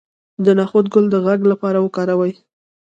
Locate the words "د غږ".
1.11-1.39